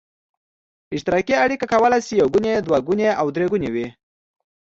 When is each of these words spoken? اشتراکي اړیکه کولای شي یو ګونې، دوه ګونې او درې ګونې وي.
اشتراکي 0.95 1.35
اړیکه 1.43 1.65
کولای 1.73 2.01
شي 2.07 2.13
یو 2.21 2.27
ګونې، 2.33 2.51
دوه 2.65 2.77
ګونې 2.87 3.07
او 3.19 3.27
درې 3.35 3.45
ګونې 3.51 3.69
وي. 3.73 3.87